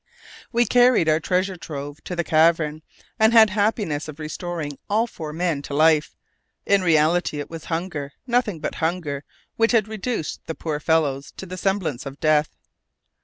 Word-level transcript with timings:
We 0.51 0.65
carried 0.65 1.07
our 1.07 1.19
treasure 1.19 1.57
trove 1.57 2.03
to 2.05 2.15
the 2.15 2.23
cavern, 2.23 2.81
and 3.19 3.33
had 3.33 3.49
the 3.49 3.53
happiness 3.53 4.07
of 4.07 4.17
restoring 4.17 4.79
all 4.89 5.05
four 5.05 5.31
men 5.31 5.61
to 5.61 5.75
life. 5.75 6.15
In 6.65 6.81
reality, 6.81 7.39
it 7.39 7.51
was 7.51 7.65
hunger, 7.65 8.13
nothing 8.25 8.59
but 8.59 8.73
hunger, 8.81 9.23
which 9.57 9.73
had 9.73 9.87
reduced 9.87 10.41
the 10.47 10.55
poor 10.55 10.79
fellows 10.79 11.33
to 11.37 11.45
the 11.45 11.55
semblance 11.55 12.07
of 12.07 12.19
death. 12.19 12.49